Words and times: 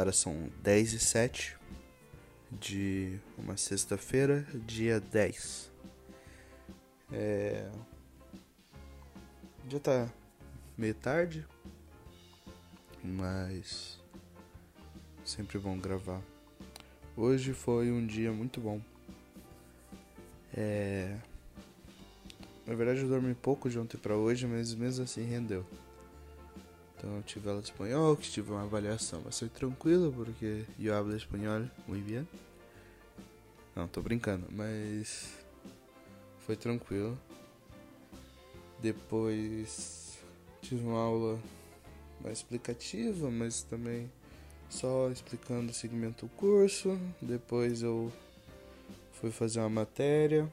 Agora 0.00 0.14
são 0.14 0.50
10 0.62 0.94
e 0.94 0.98
7 0.98 1.58
de 2.50 3.18
uma 3.36 3.58
sexta-feira, 3.58 4.46
dia 4.66 4.98
10. 4.98 5.70
É... 7.12 7.70
Já 9.68 9.78
tá 9.78 10.10
meio 10.78 10.94
tarde, 10.94 11.46
mas 13.04 14.00
sempre 15.22 15.58
bom 15.58 15.78
gravar. 15.78 16.22
Hoje 17.14 17.52
foi 17.52 17.92
um 17.92 18.06
dia 18.06 18.32
muito 18.32 18.58
bom. 18.58 18.80
É... 20.56 21.14
Na 22.66 22.74
verdade 22.74 23.02
eu 23.02 23.08
dormi 23.08 23.34
pouco 23.34 23.68
de 23.68 23.78
ontem 23.78 23.98
pra 23.98 24.16
hoje, 24.16 24.46
mas 24.46 24.74
mesmo 24.74 25.04
assim 25.04 25.24
rendeu. 25.24 25.66
Então 27.00 27.16
eu 27.16 27.22
tive 27.22 27.48
aula 27.48 27.62
de 27.62 27.68
espanhol, 27.68 28.14
que 28.14 28.30
tive 28.30 28.52
uma 28.52 28.62
avaliação 28.62 29.22
bastante 29.22 29.52
tranquila, 29.52 30.12
porque 30.12 30.66
eu 30.78 30.94
hablo 30.94 31.16
espanhol 31.16 31.62
muito 31.88 32.04
bem. 32.06 32.28
Não, 33.74 33.88
tô 33.88 34.02
brincando, 34.02 34.46
mas 34.50 35.32
foi 36.40 36.56
tranquilo. 36.56 37.18
Depois 38.80 40.18
tive 40.60 40.84
uma 40.84 41.00
aula 41.00 41.40
mais 42.22 42.38
explicativa, 42.40 43.30
mas 43.30 43.62
também 43.62 44.12
só 44.68 45.10
explicando 45.10 45.70
o 45.70 45.74
segmento 45.74 46.26
do 46.26 46.32
curso. 46.32 47.00
Depois 47.22 47.82
eu 47.82 48.12
fui 49.12 49.30
fazer 49.30 49.60
uma 49.60 49.70
matéria. 49.70 50.52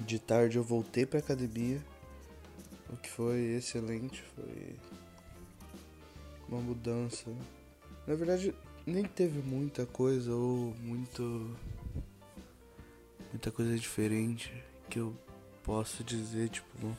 De 0.00 0.18
tarde 0.18 0.58
eu 0.58 0.62
voltei 0.62 1.06
pra 1.06 1.20
academia 1.20 1.82
o 2.92 2.96
que 2.96 3.10
foi 3.10 3.56
excelente 3.56 4.22
foi 4.34 4.76
uma 6.48 6.60
mudança. 6.60 7.30
Na 8.06 8.14
verdade, 8.14 8.54
nem 8.86 9.04
teve 9.04 9.40
muita 9.40 9.84
coisa 9.84 10.32
ou 10.32 10.74
muito 10.80 11.56
muita 13.32 13.50
coisa 13.50 13.76
diferente 13.76 14.52
que 14.88 14.98
eu 14.98 15.14
posso 15.64 16.04
dizer, 16.04 16.48
tipo, 16.48 16.96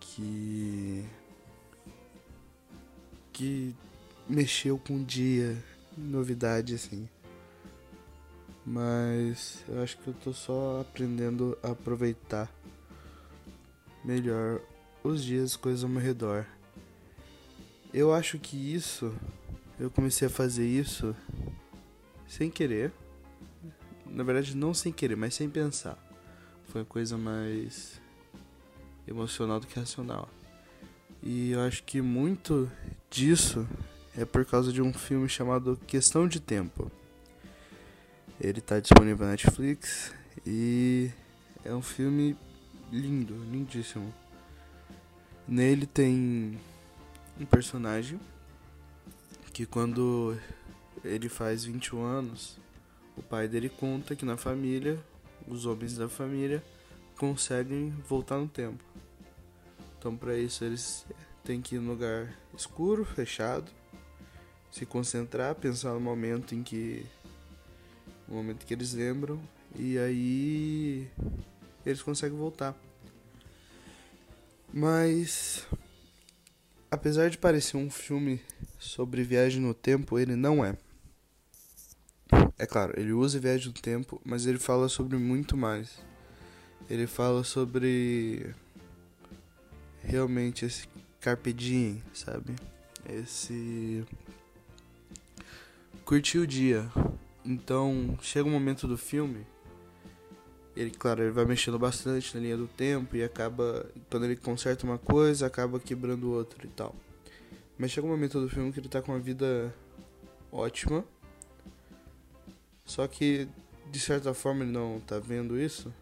que 0.00 1.04
que 3.32 3.74
mexeu 4.28 4.78
com 4.78 4.96
o 4.96 5.04
dia, 5.04 5.56
novidade 5.96 6.74
assim. 6.74 7.08
Mas 8.64 9.64
eu 9.68 9.82
acho 9.82 9.96
que 9.98 10.08
eu 10.08 10.14
tô 10.14 10.32
só 10.32 10.80
aprendendo 10.80 11.56
a 11.62 11.70
aproveitar 11.70 12.52
melhor 14.08 14.62
os 15.04 15.22
dias, 15.22 15.54
coisas 15.54 15.84
ao 15.84 15.90
meu 15.90 16.00
redor. 16.00 16.46
Eu 17.92 18.14
acho 18.14 18.38
que 18.38 18.56
isso, 18.56 19.14
eu 19.78 19.90
comecei 19.90 20.26
a 20.26 20.30
fazer 20.30 20.66
isso 20.66 21.14
sem 22.26 22.50
querer. 22.50 22.90
Na 24.06 24.24
verdade, 24.24 24.56
não 24.56 24.72
sem 24.72 24.90
querer, 24.90 25.14
mas 25.14 25.34
sem 25.34 25.50
pensar. 25.50 25.98
Foi 26.68 26.86
coisa 26.86 27.18
mais 27.18 28.00
emocional 29.06 29.60
do 29.60 29.66
que 29.66 29.78
racional. 29.78 30.26
E 31.22 31.50
eu 31.50 31.60
acho 31.60 31.82
que 31.82 32.00
muito 32.00 32.70
disso 33.10 33.68
é 34.16 34.24
por 34.24 34.46
causa 34.46 34.72
de 34.72 34.80
um 34.80 34.90
filme 34.90 35.28
chamado 35.28 35.78
Questão 35.86 36.26
de 36.26 36.40
Tempo. 36.40 36.90
Ele 38.40 38.60
está 38.60 38.80
disponível 38.80 39.26
na 39.26 39.32
Netflix 39.32 40.14
e 40.46 41.10
é 41.62 41.74
um 41.74 41.82
filme 41.82 42.34
lindo, 42.90 43.34
lindíssimo. 43.44 44.12
Nele 45.46 45.86
tem 45.86 46.58
um 47.40 47.46
personagem 47.46 48.20
que 49.52 49.66
quando 49.66 50.36
ele 51.04 51.28
faz 51.28 51.64
21 51.64 52.02
anos, 52.02 52.58
o 53.16 53.22
pai 53.22 53.48
dele 53.48 53.68
conta 53.68 54.14
que 54.14 54.24
na 54.24 54.36
família, 54.36 54.98
os 55.46 55.66
homens 55.66 55.96
da 55.96 56.08
família 56.08 56.62
conseguem 57.16 57.90
voltar 58.08 58.38
no 58.38 58.48
tempo. 58.48 58.84
Então 59.98 60.16
para 60.16 60.36
isso 60.38 60.64
eles 60.64 61.04
têm 61.42 61.60
que 61.60 61.74
ir 61.74 61.80
num 61.80 61.90
lugar 61.90 62.32
escuro, 62.56 63.04
fechado, 63.04 63.70
se 64.70 64.86
concentrar, 64.86 65.54
pensar 65.54 65.94
no 65.94 66.00
momento 66.00 66.54
em 66.54 66.62
que 66.62 67.04
no 68.28 68.36
momento 68.36 68.66
que 68.66 68.74
eles 68.74 68.92
lembram 68.92 69.40
e 69.74 69.98
aí 69.98 71.10
eles 71.90 72.02
conseguem 72.02 72.36
voltar. 72.36 72.76
Mas 74.72 75.66
apesar 76.90 77.30
de 77.30 77.38
parecer 77.38 77.76
um 77.76 77.90
filme 77.90 78.40
sobre 78.78 79.22
viagem 79.22 79.60
no 79.60 79.74
tempo, 79.74 80.18
ele 80.18 80.36
não 80.36 80.64
é. 80.64 80.76
É 82.58 82.66
claro, 82.66 82.92
ele 82.98 83.12
usa 83.12 83.38
viagem 83.38 83.68
no 83.68 83.72
tempo, 83.72 84.20
mas 84.24 84.46
ele 84.46 84.58
fala 84.58 84.88
sobre 84.88 85.16
muito 85.16 85.56
mais. 85.56 85.98
Ele 86.90 87.06
fala 87.06 87.44
sobre 87.44 88.54
realmente 90.02 90.64
esse 90.64 90.88
carpe 91.20 91.52
diem, 91.52 92.02
sabe? 92.12 92.54
Esse 93.08 94.04
curtir 96.04 96.38
o 96.38 96.46
dia. 96.46 96.90
Então, 97.44 98.18
chega 98.20 98.48
um 98.48 98.52
momento 98.52 98.86
do 98.86 98.98
filme 98.98 99.46
ele, 100.78 100.92
claro, 100.92 101.24
ele 101.24 101.32
vai 101.32 101.44
mexendo 101.44 101.76
bastante 101.76 102.32
na 102.36 102.40
linha 102.40 102.56
do 102.56 102.68
tempo 102.68 103.16
e 103.16 103.24
acaba, 103.24 103.84
quando 104.08 104.26
ele 104.26 104.36
conserta 104.36 104.86
uma 104.86 104.96
coisa, 104.96 105.44
acaba 105.44 105.80
quebrando 105.80 106.30
outra 106.30 106.64
e 106.64 106.70
tal. 106.70 106.94
Mas 107.76 107.90
chega 107.90 108.06
um 108.06 108.10
momento 108.10 108.40
do 108.40 108.48
filme 108.48 108.72
que 108.72 108.78
ele 108.78 108.88
tá 108.88 109.02
com 109.02 109.10
uma 109.10 109.18
vida 109.18 109.74
ótima, 110.52 111.04
só 112.84 113.08
que 113.08 113.48
de 113.90 113.98
certa 113.98 114.32
forma 114.32 114.62
ele 114.62 114.70
não 114.70 115.00
tá 115.00 115.18
vendo 115.18 115.60
isso. 115.60 115.92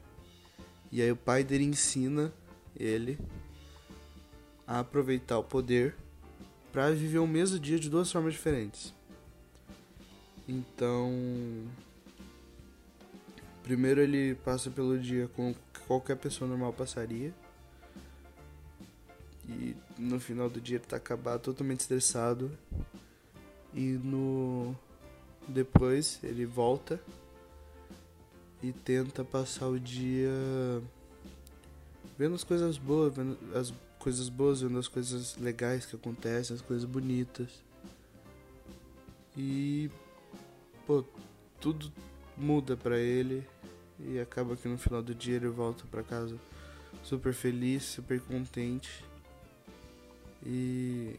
E 0.92 1.00
aí 1.00 1.10
o 1.10 1.16
pai 1.16 1.42
dele 1.42 1.64
ensina 1.64 2.30
ele 2.78 3.18
a 4.66 4.80
aproveitar 4.80 5.38
o 5.38 5.44
poder 5.44 5.96
para 6.70 6.90
viver 6.90 7.18
o 7.18 7.26
mesmo 7.26 7.58
dia 7.58 7.78
de 7.78 7.88
duas 7.88 8.12
formas 8.12 8.34
diferentes. 8.34 8.92
Então, 10.46 11.10
Primeiro 13.66 14.00
ele 14.00 14.36
passa 14.36 14.70
pelo 14.70 14.96
dia 14.96 15.28
como 15.34 15.52
qualquer 15.88 16.16
pessoa 16.16 16.48
normal 16.48 16.72
passaria. 16.72 17.34
E 19.48 19.74
no 19.98 20.20
final 20.20 20.48
do 20.48 20.60
dia 20.60 20.76
ele 20.76 20.84
tá 20.84 20.98
acabado, 20.98 21.40
totalmente 21.40 21.80
estressado. 21.80 22.56
E 23.74 23.98
no 24.04 24.72
depois 25.48 26.20
ele 26.22 26.46
volta 26.46 27.00
e 28.62 28.70
tenta 28.70 29.24
passar 29.24 29.66
o 29.66 29.80
dia 29.80 30.30
vendo 32.16 32.36
as 32.36 32.44
coisas 32.44 32.78
boas, 32.78 33.12
vendo 33.16 33.36
as 33.52 33.74
coisas 33.98 34.28
boas, 34.28 34.60
vendo 34.60 34.78
as 34.78 34.86
coisas 34.86 35.36
legais 35.38 35.84
que 35.84 35.96
acontecem, 35.96 36.54
as 36.54 36.62
coisas 36.62 36.84
bonitas. 36.84 37.64
E 39.36 39.90
pô, 40.86 41.04
tudo 41.60 41.92
muda 42.36 42.76
para 42.76 42.98
ele 42.98 43.46
e 43.98 44.18
acaba 44.18 44.56
que 44.56 44.68
no 44.68 44.76
final 44.76 45.02
do 45.02 45.14
dia 45.14 45.36
ele 45.36 45.48
volta 45.48 45.84
para 45.90 46.02
casa 46.02 46.36
super 47.02 47.32
feliz, 47.32 47.84
super 47.84 48.20
contente. 48.20 49.04
E 50.44 51.14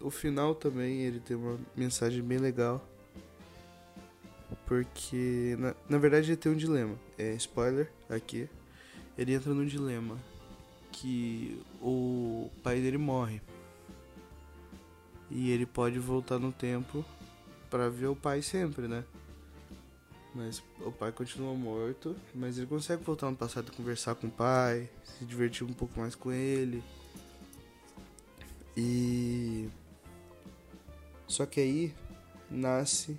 o 0.00 0.10
final 0.10 0.54
também 0.54 1.02
ele 1.02 1.20
tem 1.20 1.36
uma 1.36 1.58
mensagem 1.76 2.22
bem 2.22 2.38
legal. 2.38 2.86
Porque 4.64 5.56
na, 5.58 5.74
na 5.88 5.98
verdade 5.98 6.30
ele 6.30 6.36
tem 6.36 6.52
um 6.52 6.56
dilema. 6.56 6.96
É 7.16 7.32
spoiler 7.34 7.90
aqui. 8.08 8.48
Ele 9.16 9.32
entra 9.32 9.54
num 9.54 9.64
dilema 9.64 10.18
que 10.92 11.62
o 11.80 12.50
pai 12.62 12.80
dele 12.80 12.98
morre. 12.98 13.40
E 15.30 15.50
ele 15.50 15.66
pode 15.66 15.98
voltar 15.98 16.38
no 16.38 16.52
tempo 16.52 17.04
para 17.68 17.88
ver 17.88 18.06
o 18.06 18.16
pai 18.16 18.42
sempre, 18.42 18.86
né? 18.86 19.04
Mas 20.36 20.62
o 20.80 20.92
pai 20.92 21.10
continua 21.12 21.54
morto, 21.54 22.14
mas 22.34 22.58
ele 22.58 22.66
consegue 22.66 23.02
voltar 23.02 23.30
no 23.30 23.36
passado 23.36 23.72
e 23.72 23.74
conversar 23.74 24.14
com 24.16 24.26
o 24.26 24.30
pai, 24.30 24.86
se 25.02 25.24
divertir 25.24 25.66
um 25.66 25.72
pouco 25.72 25.98
mais 25.98 26.14
com 26.14 26.30
ele. 26.30 26.84
E 28.76 29.70
só 31.26 31.46
que 31.46 31.58
aí 31.58 31.94
nasce 32.50 33.18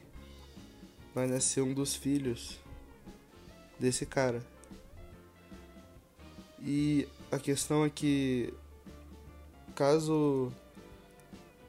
vai 1.15 1.25
nascer 1.25 1.61
um 1.61 1.73
dos 1.73 1.95
filhos 1.95 2.59
desse 3.79 4.05
cara. 4.05 4.45
E 6.61 7.07
a 7.31 7.39
questão 7.39 7.83
é 7.83 7.89
que 7.89 8.53
caso 9.73 10.53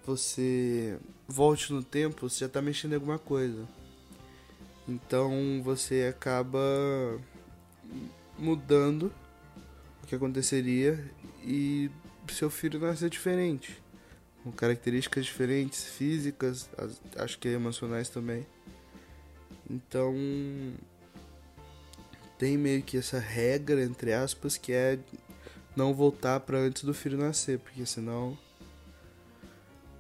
você 0.04 0.98
volte 1.26 1.72
no 1.72 1.82
tempo, 1.82 2.28
você 2.28 2.40
já 2.40 2.50
tá 2.50 2.60
mexendo 2.60 2.92
em 2.92 2.96
alguma 2.96 3.18
coisa. 3.18 3.66
Então 4.88 5.60
você 5.62 6.06
acaba 6.08 6.58
mudando 8.38 9.12
o 10.02 10.06
que 10.06 10.14
aconteceria 10.14 10.98
e 11.44 11.90
seu 12.30 12.48
filho 12.48 12.80
nasce 12.80 13.08
diferente. 13.10 13.82
com 14.42 14.52
características 14.52 15.26
diferentes, 15.26 15.84
físicas, 15.84 16.70
acho 17.16 17.38
que 17.38 17.48
emocionais 17.48 18.08
também. 18.08 18.46
Então 19.68 20.14
tem 22.38 22.56
meio 22.56 22.82
que 22.82 22.96
essa 22.96 23.18
regra 23.18 23.82
entre 23.82 24.12
aspas 24.12 24.56
que 24.56 24.72
é 24.72 24.98
não 25.76 25.92
voltar 25.92 26.40
para 26.40 26.58
antes 26.58 26.82
do 26.84 26.94
filho 26.94 27.18
nascer, 27.18 27.58
porque 27.58 27.84
senão 27.84 28.38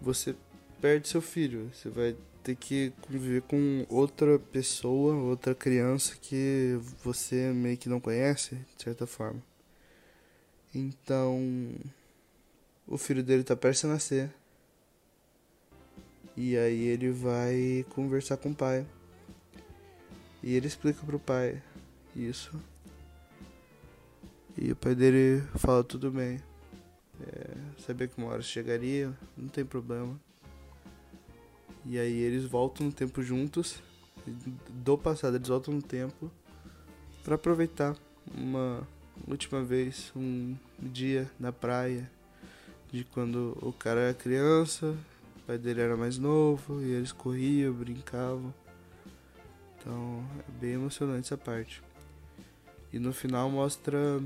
você 0.00 0.34
perde 0.80 1.08
seu 1.08 1.20
filho, 1.20 1.70
você 1.74 1.90
vai 1.90 2.16
ter 2.48 2.56
que 2.56 2.92
conviver 3.02 3.42
com 3.42 3.84
outra 3.90 4.38
pessoa, 4.38 5.14
outra 5.14 5.54
criança 5.54 6.16
que 6.16 6.78
você 7.04 7.52
meio 7.52 7.76
que 7.76 7.90
não 7.90 8.00
conhece, 8.00 8.54
de 8.76 8.84
certa 8.84 9.06
forma. 9.06 9.42
Então, 10.74 11.74
o 12.86 12.96
filho 12.96 13.22
dele 13.22 13.44
tá 13.44 13.54
prestes 13.54 13.84
a 13.84 13.88
nascer. 13.88 14.30
E 16.34 16.56
aí 16.56 16.86
ele 16.86 17.10
vai 17.10 17.84
conversar 17.90 18.38
com 18.38 18.50
o 18.50 18.54
pai. 18.54 18.86
E 20.42 20.54
ele 20.54 20.68
explica 20.68 21.04
pro 21.04 21.18
pai 21.18 21.62
isso. 22.16 22.58
E 24.56 24.72
o 24.72 24.76
pai 24.76 24.94
dele 24.94 25.42
fala 25.56 25.84
tudo 25.84 26.10
bem. 26.10 26.40
É, 27.20 27.82
sabia 27.84 28.08
que 28.08 28.16
uma 28.16 28.28
hora 28.28 28.40
chegaria, 28.40 29.12
não 29.36 29.48
tem 29.48 29.66
problema. 29.66 30.18
E 31.90 31.98
aí 31.98 32.20
eles 32.20 32.44
voltam 32.44 32.86
no 32.86 32.92
tempo 32.92 33.22
juntos. 33.22 33.82
Do 34.68 34.98
passado 34.98 35.36
eles 35.36 35.48
voltam 35.48 35.72
no 35.72 35.80
tempo 35.80 36.30
para 37.24 37.36
aproveitar 37.36 37.96
uma 38.36 38.86
última 39.26 39.64
vez 39.64 40.12
um 40.14 40.54
dia 40.78 41.30
na 41.40 41.50
praia 41.50 42.10
de 42.92 43.04
quando 43.04 43.56
o 43.62 43.72
cara 43.72 44.00
era 44.00 44.14
criança, 44.14 44.94
o 45.38 45.40
pai 45.46 45.56
dele 45.56 45.80
era 45.80 45.96
mais 45.96 46.18
novo 46.18 46.82
e 46.82 46.90
eles 46.90 47.10
corriam, 47.10 47.72
brincavam. 47.72 48.52
Então 49.78 50.22
é 50.40 50.60
bem 50.60 50.72
emocionante 50.72 51.20
essa 51.20 51.38
parte. 51.38 51.82
E 52.92 52.98
no 52.98 53.14
final 53.14 53.48
mostra 53.48 54.20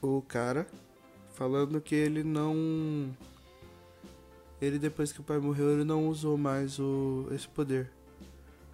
o 0.00 0.22
cara 0.22 0.68
falando 1.34 1.80
que 1.80 1.96
ele 1.96 2.22
não 2.22 3.12
ele 4.60 4.78
depois 4.78 5.12
que 5.12 5.20
o 5.20 5.24
pai 5.24 5.38
morreu 5.38 5.70
ele 5.72 5.84
não 5.84 6.08
usou 6.08 6.36
mais 6.36 6.78
o 6.78 7.28
esse 7.30 7.48
poder. 7.48 7.90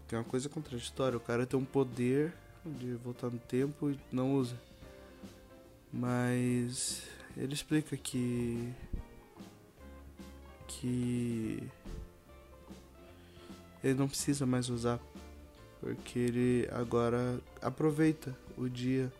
Que 0.06 0.14
é 0.14 0.18
uma 0.18 0.24
coisa 0.24 0.48
contraditória, 0.48 1.16
o 1.16 1.20
cara 1.20 1.46
tem 1.46 1.58
um 1.58 1.64
poder 1.64 2.32
de 2.64 2.94
voltar 2.94 3.30
no 3.30 3.38
tempo 3.38 3.90
e 3.90 3.98
não 4.10 4.34
usa. 4.34 4.56
Mas 5.92 7.02
ele 7.36 7.54
explica 7.54 7.96
que 7.96 8.72
que 10.68 11.62
ele 13.82 13.94
não 13.94 14.08
precisa 14.08 14.46
mais 14.46 14.68
usar 14.70 14.98
porque 15.82 16.16
ele 16.16 16.68
agora 16.70 17.40
aproveita 17.60 18.34
o 18.56 18.68
dia 18.68 19.12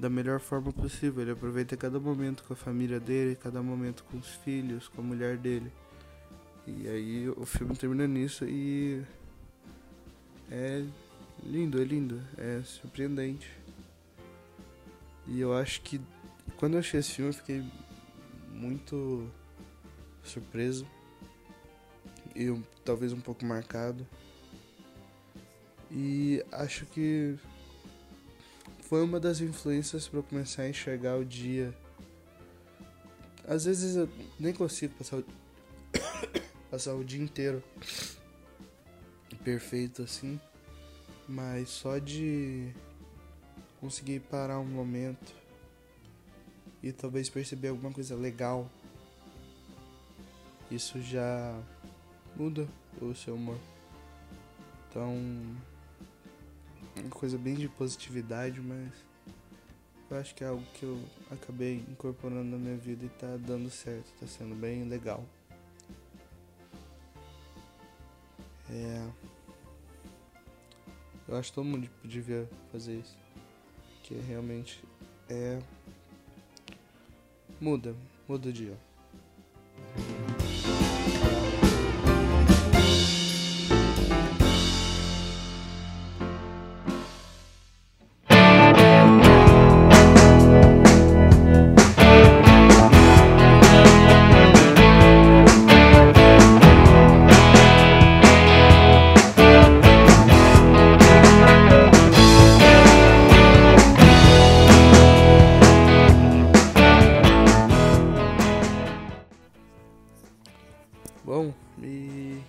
da 0.00 0.08
melhor 0.08 0.40
forma 0.40 0.72
possível. 0.72 1.22
Ele 1.22 1.32
aproveita 1.32 1.76
cada 1.76 2.00
momento 2.00 2.42
com 2.44 2.54
a 2.54 2.56
família 2.56 2.98
dele, 2.98 3.36
cada 3.36 3.62
momento 3.62 4.02
com 4.04 4.16
os 4.16 4.28
filhos, 4.36 4.88
com 4.88 5.02
a 5.02 5.04
mulher 5.04 5.36
dele. 5.36 5.70
E 6.66 6.88
aí 6.88 7.28
o 7.28 7.44
filme 7.44 7.76
termina 7.76 8.06
nisso 8.06 8.46
e 8.46 9.02
é 10.50 10.82
lindo, 11.42 11.80
é 11.80 11.84
lindo, 11.84 12.22
é 12.38 12.62
surpreendente. 12.62 13.52
E 15.26 15.38
eu 15.38 15.52
acho 15.52 15.82
que 15.82 16.00
quando 16.56 16.74
eu 16.74 16.80
achei 16.80 16.98
esse 16.98 17.12
filme 17.12 17.30
eu 17.30 17.34
fiquei 17.34 17.62
muito 18.54 19.30
surpreso 20.22 20.86
e 22.34 22.58
talvez 22.84 23.12
um 23.12 23.20
pouco 23.20 23.44
marcado. 23.44 24.06
E 25.90 26.42
acho 26.52 26.86
que 26.86 27.36
foi 28.90 29.04
uma 29.04 29.20
das 29.20 29.40
influências 29.40 30.08
para 30.08 30.20
começar 30.20 30.62
a 30.62 30.68
enxergar 30.68 31.16
o 31.16 31.24
dia. 31.24 31.72
Às 33.46 33.64
vezes 33.64 33.94
eu 33.94 34.08
nem 34.36 34.52
consigo 34.52 34.92
passar 34.94 35.18
o, 35.18 35.24
passar 36.68 36.94
o 36.96 37.04
dia 37.04 37.22
inteiro 37.22 37.62
perfeito 39.44 40.02
assim, 40.02 40.40
mas 41.28 41.68
só 41.68 41.98
de 41.98 42.72
conseguir 43.80 44.20
parar 44.22 44.58
um 44.58 44.66
momento 44.66 45.32
e 46.82 46.90
talvez 46.90 47.30
perceber 47.30 47.68
alguma 47.68 47.92
coisa 47.92 48.16
legal, 48.16 48.68
isso 50.68 51.00
já 51.00 51.56
muda 52.34 52.66
o 53.00 53.14
seu 53.14 53.36
humor. 53.36 53.58
Então, 54.88 55.16
uma 56.96 57.10
coisa 57.10 57.38
bem 57.38 57.54
de 57.54 57.68
positividade, 57.68 58.60
mas 58.60 58.92
eu 60.10 60.16
acho 60.16 60.34
que 60.34 60.42
é 60.42 60.48
algo 60.48 60.64
que 60.74 60.82
eu 60.82 61.00
acabei 61.30 61.84
incorporando 61.88 62.50
na 62.50 62.58
minha 62.58 62.76
vida 62.76 63.04
e 63.04 63.08
tá 63.08 63.36
dando 63.36 63.70
certo, 63.70 64.06
tá 64.18 64.26
sendo 64.26 64.54
bem 64.54 64.84
legal. 64.84 65.24
É. 68.68 69.08
Eu 71.28 71.36
acho 71.36 71.50
que 71.50 71.54
todo 71.54 71.64
mundo 71.64 71.88
devia 72.04 72.48
fazer 72.72 72.98
isso. 72.98 73.16
Que 74.02 74.14
realmente 74.14 74.82
é. 75.28 75.60
Muda, 77.60 77.94
muda 78.26 78.48
o 78.48 78.52
dia. 78.52 78.76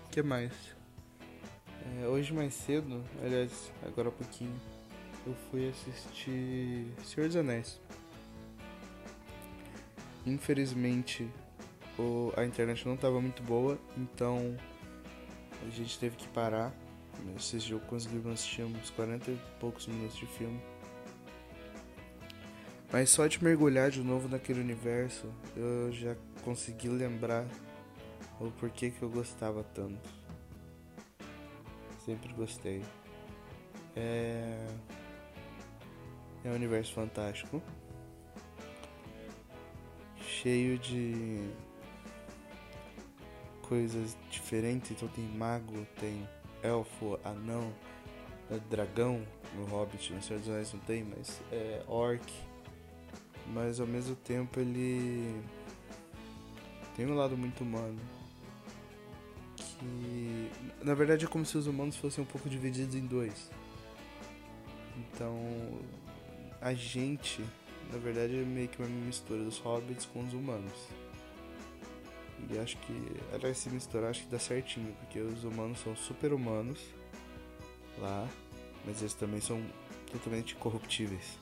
Que 0.10 0.24
mais? 0.24 0.54
É, 2.00 2.08
hoje 2.08 2.32
mais 2.34 2.54
cedo, 2.54 3.04
aliás, 3.22 3.70
agora 3.86 4.08
há 4.08 4.12
pouquinho, 4.12 4.56
eu 5.28 5.36
fui 5.50 5.68
assistir 5.68 6.88
Senhor 7.04 7.28
dos 7.28 7.36
Anéis. 7.36 7.82
Infelizmente, 10.26 11.30
o, 12.00 12.32
a 12.38 12.46
internet 12.46 12.88
não 12.88 12.96
estava 12.96 13.20
muito 13.20 13.44
boa, 13.44 13.78
então 13.98 14.56
a 15.68 15.70
gente 15.70 16.00
teve 16.00 16.16
que 16.16 16.28
parar. 16.30 16.72
Esses 17.36 17.64
dias 17.64 17.82
conseguimos 17.84 18.34
assistir 18.34 18.64
uns 18.64 18.90
40 18.92 19.32
e 19.32 19.40
poucos 19.60 19.86
minutos 19.86 20.18
de 20.18 20.26
filme. 20.28 20.62
Mas 22.90 23.10
só 23.10 23.28
de 23.28 23.44
mergulhar 23.44 23.92
de 23.92 24.02
novo 24.02 24.30
naquele 24.30 24.62
universo, 24.62 25.28
eu 25.56 25.92
já 25.92 26.16
consegui 26.44 26.88
lembrar 26.88 27.46
o 28.42 28.52
porquê 28.52 28.90
que 28.90 29.02
eu 29.02 29.10
gostava 29.10 29.64
tanto. 29.64 30.10
Sempre 32.04 32.34
gostei. 32.34 32.84
É. 33.96 34.68
É 36.44 36.50
um 36.50 36.56
universo 36.56 36.92
fantástico. 36.94 37.62
Cheio 40.18 40.80
de 40.80 41.52
coisas 43.62 44.18
diferentes. 44.32 44.92
Então 44.92 45.08
tem 45.10 45.24
mago, 45.24 45.86
tem 46.00 46.28
elfo, 46.64 47.20
anão, 47.24 47.72
é 48.50 48.58
dragão 48.70 49.24
no 49.56 49.66
Hobbit, 49.66 50.14
no 50.14 50.22
Senhor 50.22 50.40
dos 50.40 50.50
Anéis 50.50 50.74
não 50.74 50.80
tem, 50.82 51.04
mas 51.04 51.40
é 51.52 51.84
orc. 51.88 52.26
Mas 53.54 53.80
ao 53.80 53.86
mesmo 53.86 54.16
tempo 54.16 54.60
ele 54.60 55.44
tem 56.96 57.06
um 57.06 57.16
lado 57.16 57.38
muito 57.38 57.62
humano 57.62 58.00
que 59.82 60.52
na 60.84 60.94
verdade 60.94 61.26
é 61.26 61.28
como 61.28 61.44
se 61.44 61.58
os 61.58 61.66
humanos 61.66 61.98
fossem 61.98 62.24
um 62.24 62.28
pouco 62.28 62.48
divididos 62.48 62.94
em 62.94 63.06
dois. 63.06 63.50
Então 64.98 65.36
a 66.62 66.74
gente, 66.74 67.44
na 67.92 67.98
verdade, 67.98 68.38
é 68.38 68.44
meio 68.44 68.68
que 68.68 68.80
uma 68.80 68.88
mistura 68.88 69.44
dos 69.44 69.58
hobbits 69.58 70.06
com 70.06 70.24
os 70.24 70.34
humanos. 70.34 70.72
E 72.50 72.58
acho 72.58 72.78
que, 72.78 72.94
aliás, 73.34 73.58
se 73.58 73.70
misturar, 73.70 74.12
acho 74.12 74.24
que 74.24 74.30
dá 74.30 74.40
certinho, 74.40 74.94
porque 75.00 75.20
os 75.20 75.44
humanos 75.44 75.80
são 75.80 75.96
super 75.96 76.34
humanos 76.34 76.80
lá, 78.00 78.28
mas 78.86 79.02
eles 79.02 79.14
também 79.14 79.42
são 79.42 79.62
totalmente 80.12 80.56
corruptíveis. 80.56 81.40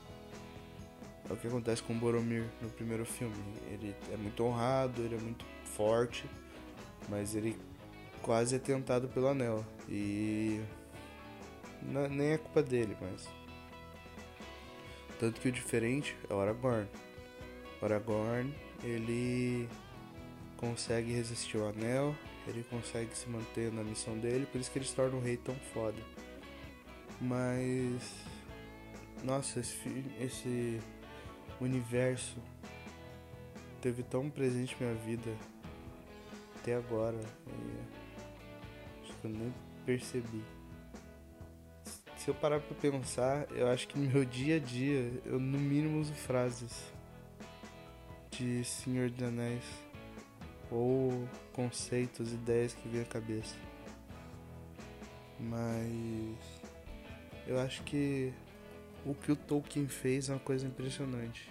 É 1.29 1.33
o 1.33 1.37
que 1.37 1.47
acontece 1.47 1.83
com 1.83 1.97
Boromir 1.97 2.45
no 2.61 2.69
primeiro 2.69 3.05
filme. 3.05 3.35
Ele 3.67 3.95
é 4.11 4.17
muito 4.17 4.43
honrado, 4.43 5.01
ele 5.01 5.15
é 5.15 5.19
muito 5.19 5.45
forte, 5.63 6.25
mas 7.07 7.35
ele 7.35 7.57
quase 8.21 8.55
é 8.55 8.59
tentado 8.59 9.07
pelo 9.09 9.27
anel. 9.27 9.65
E. 9.87 10.61
Não, 11.81 12.07
nem 12.07 12.31
é 12.31 12.37
culpa 12.37 12.61
dele, 12.61 12.95
mas. 12.99 13.27
Tanto 15.19 15.39
que 15.41 15.49
o 15.49 15.51
diferente 15.51 16.15
é 16.29 16.33
o 16.33 16.39
Aragorn. 16.39 16.87
O 17.81 17.85
Aragorn, 17.85 18.53
ele 18.83 19.67
consegue 20.57 21.11
resistir 21.11 21.57
ao 21.57 21.69
anel, 21.69 22.15
ele 22.47 22.63
consegue 22.69 23.15
se 23.15 23.27
manter 23.27 23.71
na 23.71 23.83
missão 23.83 24.17
dele, 24.17 24.45
por 24.45 24.59
isso 24.59 24.71
que 24.71 24.77
ele 24.77 24.85
se 24.85 24.95
torna 24.95 25.17
um 25.17 25.21
rei 25.21 25.37
tão 25.37 25.55
foda. 25.73 26.01
Mas. 27.19 28.01
Nossa, 29.23 29.59
esse, 29.59 30.05
esse 30.19 30.79
universo 31.59 32.37
teve 33.81 34.03
tão 34.03 34.29
presente 34.29 34.77
minha 34.79 34.93
vida 34.93 35.29
até 36.57 36.75
agora. 36.75 37.19
E 37.47 37.98
que 39.19 39.27
eu 39.27 39.31
nem 39.31 39.53
percebi. 39.85 40.43
Se 42.17 42.29
eu 42.29 42.33
parar 42.35 42.59
pra 42.59 42.75
pensar, 42.75 43.47
eu 43.51 43.67
acho 43.67 43.87
que 43.87 43.97
no 43.97 44.09
meu 44.09 44.25
dia 44.25 44.57
a 44.57 44.59
dia 44.59 45.11
eu 45.25 45.39
no 45.39 45.57
mínimo 45.57 45.99
uso 45.99 46.13
frases 46.13 46.91
de 48.31 48.63
Senhor 48.63 49.09
dos 49.09 49.23
Anéis 49.23 49.63
ou 50.69 51.27
conceitos, 51.53 52.33
ideias 52.33 52.73
que 52.73 52.87
vem 52.87 53.01
à 53.01 53.05
cabeça. 53.05 53.55
Mas 55.39 56.35
eu 57.47 57.57
acho 57.59 57.81
que 57.83 58.33
o 59.05 59.13
que 59.13 59.31
o 59.31 59.35
Tolkien 59.35 59.87
fez 59.87 60.29
é 60.29 60.33
uma 60.33 60.39
coisa 60.39 60.67
impressionante. 60.67 61.49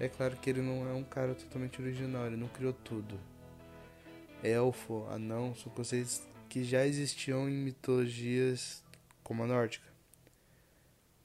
É 0.00 0.08
claro 0.08 0.36
que 0.36 0.50
ele 0.50 0.62
não 0.62 0.88
é 0.88 0.92
um 0.94 1.04
cara 1.04 1.34
totalmente 1.34 1.80
original, 1.80 2.26
ele 2.26 2.36
não 2.36 2.48
criou 2.48 2.72
tudo. 2.72 3.20
Elfo, 4.42 5.06
anão, 5.10 5.54
são 5.54 5.70
conceitos 5.72 6.22
que 6.52 6.62
já 6.62 6.86
existiam 6.86 7.48
em 7.48 7.54
mitologias 7.54 8.84
como 9.24 9.42
a 9.42 9.46
nórdica. 9.46 9.86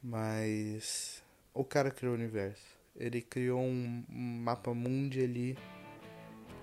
Mas 0.02 1.22
o 1.54 1.66
cara 1.66 1.92
criou 1.92 2.14
o 2.14 2.18
universo. 2.18 2.64
Ele 2.96 3.22
criou 3.22 3.60
um 3.60 4.06
mapa 4.10 4.74
mundi 4.74 5.22
ali, 5.22 5.58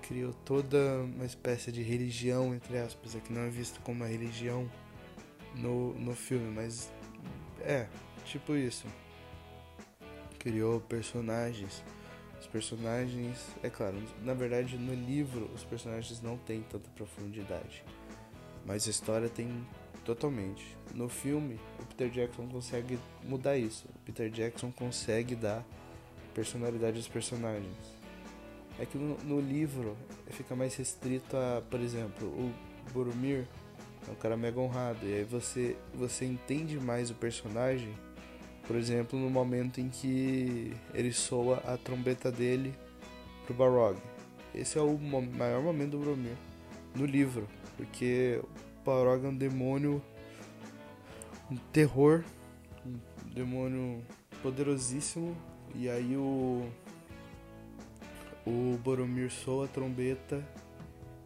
criou 0.01 0.33
toda 0.33 1.03
uma 1.03 1.25
espécie 1.27 1.71
de 1.71 1.83
religião, 1.83 2.55
entre 2.55 2.79
aspas, 2.79 3.15
é 3.15 3.19
que 3.19 3.31
não 3.31 3.41
é 3.41 3.49
visto 3.51 3.79
como 3.81 3.97
uma 3.97 4.07
religião 4.07 4.67
no, 5.53 5.93
no 5.93 6.15
filme, 6.15 6.51
mas 6.51 6.91
é, 7.61 7.87
tipo 8.25 8.55
isso. 8.55 8.87
Criou 10.39 10.81
personagens. 10.81 11.83
Os 12.41 12.47
personagens, 12.47 13.45
é 13.61 13.69
claro, 13.69 14.01
na 14.23 14.33
verdade 14.33 14.75
no 14.75 14.93
livro 14.95 15.51
os 15.53 15.63
personagens 15.63 16.19
não 16.19 16.35
têm 16.35 16.63
tanta 16.63 16.89
profundidade, 16.89 17.83
mas 18.65 18.87
a 18.87 18.89
história 18.89 19.29
tem 19.29 19.65
totalmente. 20.03 20.75
No 20.93 21.09
filme, 21.09 21.59
o 21.79 21.85
Peter 21.85 22.09
Jackson 22.09 22.47
consegue 22.47 22.99
mudar 23.23 23.57
isso. 23.57 23.87
O 23.87 23.99
Peter 24.05 24.29
Jackson 24.29 24.71
consegue 24.71 25.35
dar 25.35 25.65
personalidade 26.33 26.97
aos 26.97 27.07
personagens. 27.07 27.75
É 28.79 28.85
que 28.85 28.97
no, 28.97 29.17
no 29.23 29.39
livro 29.39 29.95
fica 30.29 30.55
mais 30.55 30.75
restrito 30.75 31.37
a, 31.37 31.61
por 31.69 31.79
exemplo, 31.79 32.27
o 32.27 32.53
Boromir 32.91 33.47
é 34.07 34.11
um 34.11 34.15
cara 34.15 34.35
mega 34.35 34.59
honrado. 34.59 34.99
E 35.03 35.13
aí 35.13 35.23
você, 35.23 35.75
você 35.93 36.25
entende 36.25 36.77
mais 36.79 37.09
o 37.09 37.15
personagem, 37.15 37.95
por 38.67 38.75
exemplo, 38.75 39.17
no 39.17 39.29
momento 39.29 39.79
em 39.79 39.89
que 39.89 40.73
ele 40.93 41.11
soa 41.13 41.57
a 41.65 41.77
trombeta 41.77 42.31
dele 42.31 42.73
pro 43.45 43.53
Balrog. 43.53 43.97
Esse 44.53 44.77
é 44.77 44.81
o 44.81 44.97
maior 44.97 45.61
momento 45.61 45.91
do 45.91 45.99
Boromir 45.99 46.35
no 46.95 47.05
livro, 47.05 47.47
porque 47.75 48.41
o 48.43 48.85
Balrog 48.85 49.25
é 49.25 49.29
um 49.29 49.35
demônio, 49.35 50.01
um 51.51 51.55
terror, 51.71 52.23
um 52.85 53.33
demônio 53.33 54.03
poderosíssimo. 54.41 55.35
E 55.73 55.89
aí 55.89 56.15
o 56.15 56.69
o 58.45 58.77
Boromir 58.83 59.31
soa 59.31 59.65
a 59.65 59.67
trombeta 59.67 60.47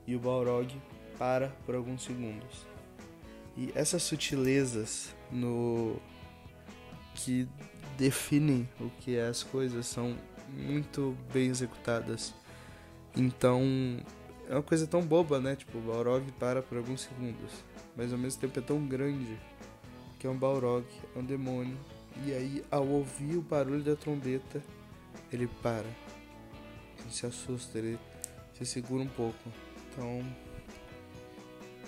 e 0.07 0.15
o 0.15 0.19
Balrog 0.19 0.73
para 1.17 1.49
por 1.65 1.75
alguns 1.75 2.03
segundos. 2.03 2.65
E 3.57 3.71
essas 3.75 4.03
sutilezas 4.03 5.13
no 5.29 5.97
que 7.13 7.47
definem 7.97 8.67
o 8.79 8.89
que 9.01 9.17
é 9.17 9.27
as 9.27 9.43
coisas 9.43 9.85
são 9.85 10.15
muito 10.47 11.15
bem 11.33 11.49
executadas. 11.49 12.33
Então, 13.15 13.61
é 14.49 14.53
uma 14.53 14.63
coisa 14.63 14.87
tão 14.87 15.01
boba, 15.01 15.39
né? 15.39 15.55
Tipo, 15.55 15.77
o 15.77 15.81
Balrog 15.81 16.29
para 16.33 16.61
por 16.63 16.77
alguns 16.77 17.01
segundos, 17.01 17.51
mas 17.95 18.11
ao 18.11 18.17
mesmo 18.17 18.41
tempo 18.41 18.57
é 18.57 18.61
tão 18.61 18.83
grande 18.83 19.37
que 20.17 20.25
é 20.25 20.29
um 20.29 20.35
Balrog, 20.35 20.83
é 21.15 21.19
um 21.19 21.23
demônio. 21.23 21.77
E 22.25 22.33
aí, 22.33 22.65
ao 22.71 22.85
ouvir 22.85 23.37
o 23.37 23.41
barulho 23.41 23.83
da 23.83 23.95
trombeta, 23.95 24.61
ele 25.31 25.47
para. 25.61 25.85
Ele 26.99 27.11
se 27.11 27.25
assusta, 27.27 27.77
ele 27.77 27.97
se 28.57 28.65
segura 28.65 29.03
um 29.03 29.07
pouco. 29.07 29.37
Então, 29.91 30.25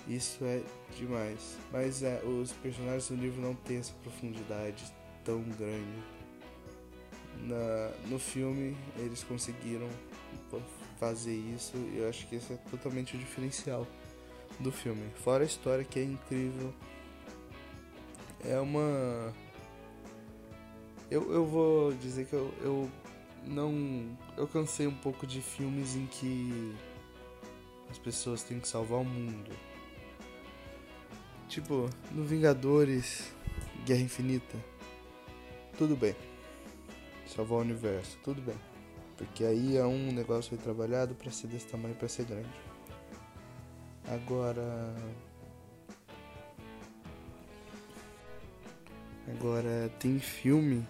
isso 0.06 0.44
é 0.44 0.62
demais. 0.96 1.58
Mas 1.72 2.02
é, 2.04 2.22
os 2.22 2.52
personagens 2.52 3.08
do 3.08 3.16
livro 3.16 3.42
não 3.42 3.54
têm 3.54 3.78
essa 3.78 3.92
profundidade 4.02 4.84
tão 5.24 5.42
grande. 5.42 6.02
Na, 7.40 7.90
no 8.08 8.18
filme 8.18 8.76
eles 8.98 9.24
conseguiram 9.24 9.88
fazer 11.02 11.34
isso 11.34 11.76
eu 11.96 12.08
acho 12.08 12.28
que 12.28 12.36
esse 12.36 12.52
é 12.52 12.56
totalmente 12.70 13.16
o 13.16 13.18
diferencial 13.18 13.84
do 14.60 14.70
filme. 14.70 15.02
Fora 15.16 15.42
a 15.42 15.46
história 15.46 15.84
que 15.84 15.98
é 15.98 16.04
incrível. 16.04 16.72
É 18.44 18.60
uma. 18.60 19.34
Eu, 21.10 21.32
eu 21.32 21.44
vou 21.44 21.92
dizer 21.94 22.26
que 22.26 22.34
eu, 22.34 22.54
eu 22.60 22.90
não. 23.44 24.16
Eu 24.36 24.46
cansei 24.46 24.86
um 24.86 24.94
pouco 24.94 25.26
de 25.26 25.42
filmes 25.42 25.96
em 25.96 26.06
que 26.06 26.72
as 27.90 27.98
pessoas 27.98 28.44
têm 28.44 28.60
que 28.60 28.68
salvar 28.68 29.00
o 29.00 29.04
mundo 29.04 29.50
Tipo, 31.48 31.90
no 32.12 32.24
Vingadores, 32.24 33.30
Guerra 33.84 34.02
Infinita, 34.02 34.56
tudo 35.76 35.96
bem. 35.96 36.14
Salvar 37.26 37.58
o 37.58 37.62
universo, 37.62 38.16
tudo 38.22 38.40
bem. 38.40 38.71
Porque 39.22 39.44
aí 39.44 39.76
é 39.76 39.84
um 39.84 40.10
negócio 40.10 40.58
trabalhado 40.58 41.14
para 41.14 41.30
ser 41.30 41.46
desse 41.46 41.68
tamanho 41.68 41.94
para 41.94 42.08
ser 42.08 42.24
grande. 42.24 42.50
Agora. 44.08 44.92
Agora 49.28 49.88
tem 50.00 50.18
filme 50.18 50.84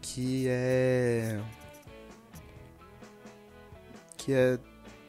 que 0.00 0.46
é. 0.48 1.38
que 4.16 4.32
é 4.32 4.58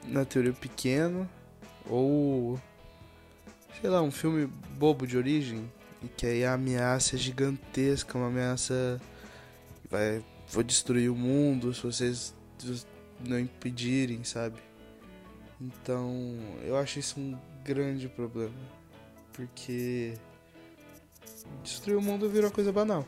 na 0.06 0.26
teoria 0.26 0.52
pequeno 0.52 1.30
ou 1.90 2.60
sei 3.80 3.90
lá, 3.90 4.02
um 4.02 4.12
filme 4.12 4.46
bobo 4.78 5.08
de 5.08 5.18
origem 5.18 5.72
e 6.02 6.08
que 6.10 6.26
aí 6.26 6.44
a 6.44 6.54
ameaça 6.56 7.16
é 7.16 7.18
gigantesca, 7.18 8.18
uma 8.18 8.28
ameaça 8.28 9.00
vai 9.90 10.22
vou 10.54 10.64
destruir 10.64 11.10
o 11.10 11.16
mundo 11.16 11.74
se 11.74 11.82
vocês 11.82 12.36
não 13.20 13.40
impedirem, 13.40 14.24
sabe? 14.24 14.62
Então, 15.60 16.38
eu 16.64 16.78
acho 16.78 17.00
isso 17.00 17.20
um 17.20 17.38
grande 17.64 18.08
problema, 18.08 18.54
porque 19.34 20.14
destruir 21.64 21.98
o 21.98 22.02
mundo 22.02 22.30
virou 22.30 22.52
coisa 22.52 22.72
banal. 22.72 23.06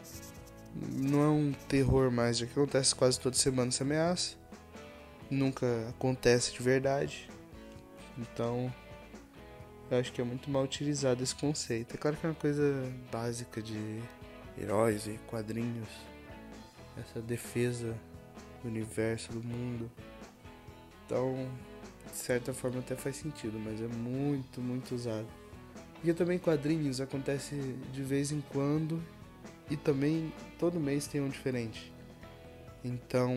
Não 0.92 1.22
é 1.22 1.28
um 1.28 1.54
terror 1.70 2.12
mais, 2.12 2.38
já 2.40 2.48
que 2.48 2.52
acontece 2.52 2.96
quase 2.96 3.20
toda 3.20 3.36
semana 3.36 3.70
essa 3.70 3.84
ameaça. 3.84 4.36
Nunca 5.30 5.66
acontece 5.90 6.52
de 6.52 6.62
verdade. 6.62 7.30
Então, 8.18 8.74
eu 9.92 10.00
acho 10.00 10.12
que 10.12 10.20
é 10.20 10.24
muito 10.24 10.50
mal 10.50 10.64
utilizado 10.64 11.22
esse 11.24 11.36
conceito. 11.36 11.94
É 11.94 11.98
claro 11.98 12.18
que 12.18 12.26
é 12.26 12.30
uma 12.30 12.36
coisa 12.36 12.92
básica 13.12 13.62
de 13.62 14.02
heróis 14.58 15.06
e 15.08 15.20
quadrinhos, 15.28 15.90
essa 16.98 17.22
defesa 17.22 17.96
do 18.62 18.70
universo, 18.70 19.32
do 19.32 19.44
mundo. 19.44 19.92
Então, 21.06 21.48
de 22.12 22.18
certa 22.18 22.54
forma 22.54 22.80
até 22.80 22.96
faz 22.96 23.18
sentido, 23.18 23.60
mas 23.60 23.82
é 23.82 23.88
muito, 23.88 24.62
muito 24.62 24.96
usado. 24.96 25.28
E 26.04 26.14
também 26.14 26.38
quadrinhos 26.38 27.02
acontece 27.02 27.56
de 27.92 28.04
vez 28.04 28.32
em 28.32 28.42
quando 28.52 29.02
e 29.70 29.76
também 29.76 30.32
todo 30.60 30.80
mês 30.80 31.08
tem 31.08 31.22
um 31.22 31.30
diferente. 31.30 31.92
Então 32.84 33.36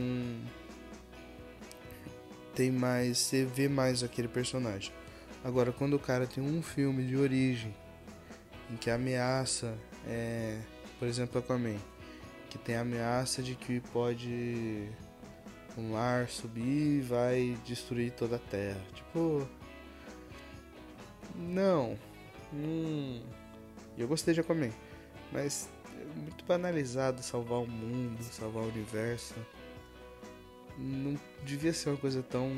tem 2.54 2.70
mais, 2.70 3.18
você 3.18 3.44
vê 3.44 3.68
mais 3.68 4.02
aquele 4.02 4.28
personagem. 4.28 4.92
Agora, 5.44 5.72
quando 5.72 5.94
o 5.94 5.98
cara 5.98 6.26
tem 6.26 6.42
um 6.42 6.60
filme 6.60 7.06
de 7.06 7.16
origem 7.16 7.74
em 8.70 8.76
que 8.76 8.90
a 8.90 8.96
ameaça 8.96 9.78
é, 10.06 10.58
por 10.98 11.06
exemplo, 11.06 11.38
Aquaman, 11.38 11.76
que 12.48 12.58
tem 12.58 12.76
a 12.76 12.80
ameaça 12.80 13.42
de 13.42 13.54
que 13.54 13.80
pode 13.92 14.88
um 15.76 15.92
mar 15.92 16.28
subir 16.28 16.98
e 16.98 17.00
vai 17.00 17.56
destruir 17.64 18.12
toda 18.12 18.36
a 18.36 18.38
Terra. 18.38 18.80
Tipo. 18.94 19.48
Não. 21.34 21.96
Hum. 22.52 23.22
Eu 23.96 24.08
gostei 24.08 24.34
de 24.34 24.40
Aquaman. 24.40 24.70
Mas 25.32 25.68
é 26.00 26.20
muito 26.20 26.44
banalizado 26.44 27.22
salvar 27.22 27.58
o 27.58 27.66
mundo, 27.66 28.22
salvar 28.22 28.64
o 28.64 28.68
universo. 28.68 29.34
Não 30.76 31.16
devia 31.44 31.72
ser 31.72 31.90
uma 31.90 31.98
coisa 31.98 32.22
tão 32.22 32.50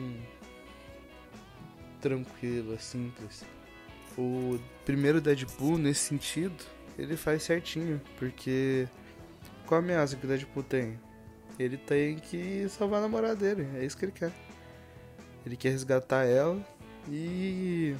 tranquila, 2.01 2.79
simples. 2.79 3.45
O 4.17 4.59
primeiro 4.85 5.21
Deadpool, 5.21 5.79
nesse 5.79 6.01
sentido, 6.01 6.65
ele 6.99 7.17
faz 7.17 7.43
certinho, 7.43 8.01
porque 8.19 8.89
qual 9.71 9.81
a 9.81 9.85
ameaça 9.85 10.17
que 10.17 10.25
o 10.27 10.29
Deadpool 10.29 10.65
tem? 10.65 10.99
Ele 11.57 11.77
tem 11.77 12.17
que 12.17 12.69
salvar 12.69 12.99
a 12.99 13.03
namorada 13.03 13.37
dele, 13.37 13.69
é 13.79 13.85
isso 13.85 13.97
que 13.97 14.05
ele 14.05 14.11
quer. 14.11 14.33
Ele 15.47 15.57
quer 15.57 15.71
resgatar 15.71 16.25
ela 16.25 16.61
e. 17.09 17.95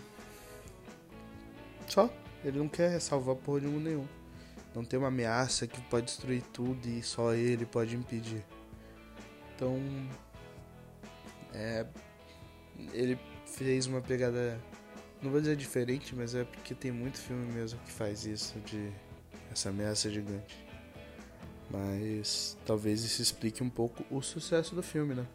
Só. 1.87 2.13
Ele 2.45 2.59
não 2.59 2.69
quer 2.69 3.01
salvar 3.01 3.37
porra 3.37 3.61
nenhum 3.61 3.79
nenhum. 3.79 4.07
Não 4.75 4.85
tem 4.85 4.99
uma 4.99 5.09
ameaça 5.09 5.65
que 5.65 5.81
pode 5.83 6.07
destruir 6.07 6.43
tudo 6.53 6.89
e 6.89 7.05
só 7.05 7.35
ele 7.35 7.65
pode 7.65 7.95
impedir. 7.95 8.45
Então. 9.55 9.79
É. 11.55 11.87
Ele 12.93 13.17
fez 13.47 13.87
uma 13.87 14.01
pegada. 14.01 14.61
Não 15.23 15.31
vou 15.31 15.39
dizer 15.39 15.55
diferente, 15.55 16.17
mas 16.17 16.35
é 16.35 16.43
porque 16.43 16.75
tem 16.75 16.91
muito 16.91 17.19
filme 17.19 17.53
mesmo 17.53 17.79
que 17.85 17.93
faz 17.93 18.27
isso, 18.27 18.59
de. 18.61 18.91
Essa 19.53 19.69
ameaça 19.69 20.11
gigante. 20.11 20.70
Mas 21.71 22.59
talvez 22.67 23.05
isso 23.05 23.23
explique 23.23 23.63
um 23.63 23.71
pouco 23.71 24.05
o 24.11 24.21
sucesso 24.21 24.75
do 24.75 24.83
filme, 24.83 25.15
né? 25.15 25.27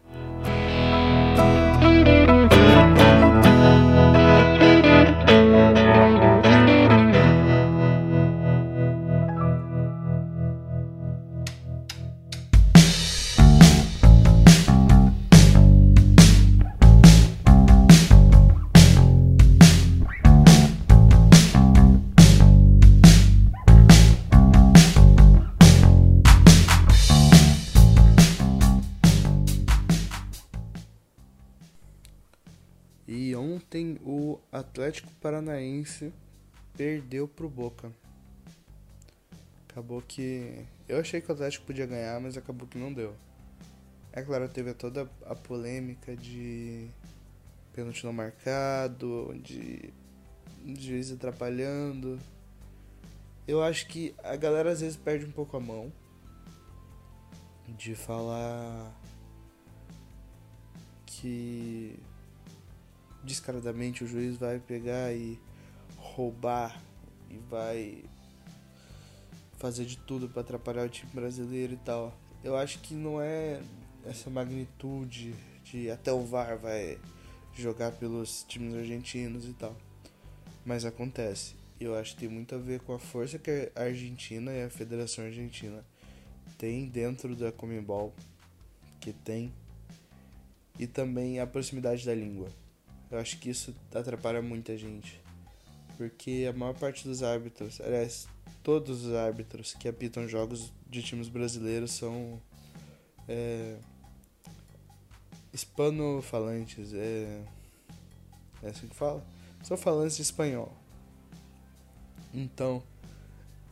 Atlético 34.86 35.12
Paranaense 35.20 36.14
perdeu 36.78 37.28
pro 37.28 37.50
Boca. 37.50 37.92
Acabou 39.68 40.00
que. 40.00 40.64
Eu 40.88 41.00
achei 41.00 41.20
que 41.20 41.28
o 41.28 41.34
Atlético 41.34 41.66
podia 41.66 41.88
ganhar, 41.88 42.20
mas 42.22 42.38
acabou 42.38 42.68
que 42.68 42.78
não 42.78 42.94
deu. 42.94 43.16
É 44.14 44.22
claro, 44.22 44.48
teve 44.48 44.76
toda 44.76 45.10
a 45.26 45.36
polêmica 45.36 46.16
de 46.16 46.88
pênalti 47.74 48.06
não 48.06 48.14
marcado, 48.14 49.36
de 49.42 49.92
juiz 50.80 51.12
atrapalhando. 51.12 52.20
Eu 53.48 53.64
acho 53.64 53.88
que 53.88 54.14
a 54.24 54.36
galera 54.36 54.72
às 54.72 54.82
vezes 54.82 54.98
perde 54.98 55.26
um 55.26 55.32
pouco 55.32 55.58
a 55.58 55.60
mão 55.60 55.92
de 57.68 57.96
falar 57.96 58.94
que 61.08 62.00
descaradamente 63.26 64.04
o 64.04 64.08
juiz 64.08 64.38
vai 64.38 64.60
pegar 64.60 65.12
e 65.14 65.40
roubar 65.98 66.82
e 67.30 67.38
vai 67.50 68.04
fazer 69.58 69.86
de 69.86 69.98
tudo 69.98 70.30
para 70.30 70.42
atrapalhar 70.42 70.86
o 70.86 70.90
time 70.90 71.12
brasileiro 71.14 71.74
e 71.74 71.78
tal. 71.78 72.16
Eu 72.44 72.56
acho 72.56 72.80
que 72.80 72.94
não 72.94 73.20
é 73.20 73.62
essa 74.06 74.30
magnitude 74.30 75.34
de 75.64 75.90
até 75.90 76.14
o 76.14 76.24
VAR 76.24 76.58
vai 76.58 77.00
jogar 77.56 77.92
pelos 77.94 78.44
times 78.44 78.76
argentinos 78.76 79.46
e 79.46 79.54
tal. 79.54 79.76
Mas 80.66 80.86
acontece. 80.86 81.56
Eu 81.80 81.96
acho 81.96 82.14
que 82.14 82.22
tem 82.22 82.30
muito 82.30 82.56
a 82.56 82.58
ver 82.58 82.80
com 82.82 82.94
a 82.94 83.00
força 83.00 83.38
que 83.38 83.72
a 83.76 83.84
Argentina 83.84 84.52
e 84.52 84.64
a 84.64 84.70
Federação 84.70 85.26
Argentina 85.26 85.84
tem 86.58 86.88
dentro 86.88 87.36
da 87.36 87.52
Comembol, 87.52 88.14
que 89.00 89.12
tem, 89.12 89.52
e 90.80 90.88
também 90.88 91.40
a 91.40 91.48
proximidade 91.48 92.06
da 92.06 92.16
língua. 92.16 92.48
Eu 93.12 93.20
acho 93.20 93.38
que 93.40 93.50
isso 93.50 93.76
atrapalha 93.94 94.42
muita 94.42 94.78
gente. 94.78 95.22
Porque 95.98 96.46
a 96.50 96.58
maior 96.58 96.74
parte 96.74 97.08
dos 97.08 97.24
árbitros, 97.24 97.80
aliás, 97.80 98.28
todos 98.64 99.06
os 99.06 99.14
árbitros 99.14 99.74
que 99.74 99.88
apitam 99.88 100.28
jogos 100.28 100.74
de 100.90 101.02
times 101.02 101.30
brasileiros 101.30 101.92
são 101.92 102.42
é, 103.28 103.78
hispanofalantes, 105.54 106.94
é, 106.94 107.44
é 108.62 108.70
assim 108.70 108.88
que 108.88 108.96
fala? 108.96 109.26
São 109.64 109.78
falantes 109.78 110.18
de 110.18 110.24
espanhol. 110.24 110.76
Então, 112.34 112.84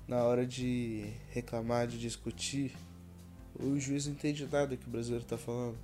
na 0.07 0.23
hora 0.23 0.45
de 0.45 1.11
reclamar, 1.31 1.87
de 1.87 1.99
discutir, 1.99 2.75
o 3.59 3.77
juiz 3.79 4.05
não 4.05 4.13
entende 4.13 4.47
nada 4.47 4.77
que 4.77 4.87
o 4.87 4.89
brasileiro 4.89 5.23
está 5.23 5.37
falando. 5.37 5.77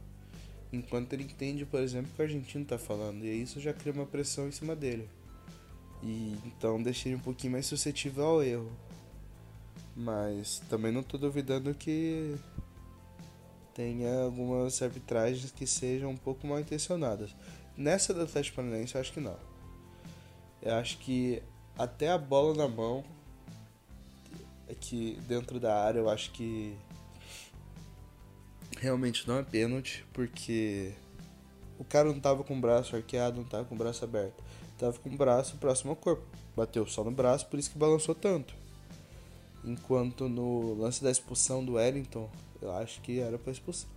Enquanto 0.71 1.13
ele 1.13 1.23
entende, 1.23 1.65
por 1.65 1.79
exemplo, 1.79 2.11
o 2.11 2.15
que 2.15 2.21
o 2.21 2.25
argentino 2.25 2.63
está 2.63 2.77
falando. 2.77 3.23
E 3.23 3.41
isso 3.41 3.59
já 3.59 3.73
cria 3.73 3.93
uma 3.93 4.05
pressão 4.05 4.47
em 4.47 4.51
cima 4.51 4.75
dele. 4.75 5.09
E 6.03 6.37
então 6.45 6.81
deixa 6.81 7.09
ele 7.09 7.15
um 7.15 7.21
pouquinho 7.21 7.53
mais 7.53 7.65
suscetível 7.65 8.23
ao 8.23 8.43
erro. 8.43 8.71
Mas 9.95 10.61
também 10.69 10.91
não 10.91 11.01
estou 11.01 11.19
duvidando 11.19 11.73
que 11.73 12.35
tenha 13.73 14.23
algumas 14.23 14.81
arbitragens 14.81 15.51
que 15.51 15.65
sejam 15.65 16.11
um 16.11 16.17
pouco 16.17 16.45
mal 16.45 16.59
intencionadas. 16.59 17.35
Nessa 17.75 18.13
do 18.13 18.21
Atlético 18.21 18.57
Paranaense 18.57 18.95
eu 18.95 19.01
acho 19.01 19.13
que 19.13 19.19
não. 19.19 19.37
Eu 20.61 20.75
acho 20.75 20.97
que 20.99 21.41
até 21.77 22.09
a 22.09 22.17
bola 22.17 22.55
na 22.55 22.67
mão 22.67 23.03
que 24.79 25.19
dentro 25.27 25.59
da 25.59 25.83
área 25.83 25.99
eu 25.99 26.09
acho 26.09 26.31
que 26.31 26.75
realmente 28.79 29.27
não 29.27 29.37
é 29.37 29.43
pênalti, 29.43 30.05
porque 30.13 30.93
o 31.77 31.83
cara 31.83 32.11
não 32.11 32.19
tava 32.19 32.43
com 32.43 32.57
o 32.57 32.61
braço 32.61 32.95
arqueado, 32.95 33.37
não 33.37 33.43
tava 33.43 33.65
com 33.65 33.75
o 33.75 33.77
braço 33.77 34.03
aberto. 34.03 34.43
Tava 34.77 34.97
com 34.97 35.09
o 35.09 35.17
braço 35.17 35.57
próximo 35.57 35.91
ao 35.91 35.95
corpo. 35.95 36.23
Bateu 36.55 36.87
só 36.87 37.03
no 37.03 37.11
braço, 37.11 37.45
por 37.47 37.59
isso 37.59 37.71
que 37.71 37.77
balançou 37.77 38.15
tanto. 38.15 38.53
Enquanto 39.63 40.29
no 40.29 40.73
lance 40.75 41.03
da 41.03 41.11
expulsão 41.11 41.63
do 41.63 41.73
Wellington, 41.73 42.29
eu 42.61 42.71
acho 42.71 43.01
que 43.01 43.19
era 43.19 43.37
pra 43.37 43.51
expulsão. 43.51 43.89